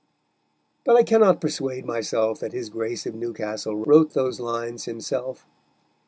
But 0.83 0.95
I 0.95 1.03
cannot 1.03 1.39
persuade 1.39 1.85
myself 1.85 2.39
that 2.39 2.53
his 2.53 2.71
Grace 2.71 3.05
of 3.05 3.13
Newcastle 3.13 3.75
wrote 3.85 4.15
those 4.15 4.39
lines 4.39 4.85
himself. 4.85 5.45